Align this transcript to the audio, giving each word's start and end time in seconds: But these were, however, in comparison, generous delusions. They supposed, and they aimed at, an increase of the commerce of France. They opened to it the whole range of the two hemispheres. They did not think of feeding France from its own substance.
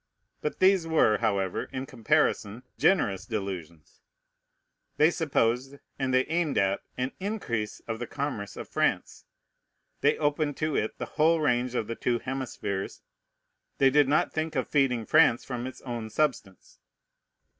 But 0.41 0.57
these 0.57 0.87
were, 0.87 1.19
however, 1.19 1.65
in 1.65 1.85
comparison, 1.85 2.63
generous 2.75 3.23
delusions. 3.27 4.01
They 4.97 5.11
supposed, 5.11 5.75
and 5.99 6.11
they 6.11 6.25
aimed 6.25 6.57
at, 6.57 6.81
an 6.97 7.11
increase 7.19 7.81
of 7.81 7.99
the 7.99 8.07
commerce 8.07 8.57
of 8.57 8.67
France. 8.67 9.25
They 9.99 10.17
opened 10.17 10.57
to 10.57 10.75
it 10.75 10.97
the 10.97 11.05
whole 11.05 11.39
range 11.39 11.75
of 11.75 11.85
the 11.85 11.93
two 11.93 12.17
hemispheres. 12.17 13.03
They 13.77 13.91
did 13.91 14.07
not 14.09 14.33
think 14.33 14.55
of 14.55 14.67
feeding 14.67 15.05
France 15.05 15.45
from 15.45 15.67
its 15.67 15.81
own 15.81 16.09
substance. 16.09 16.79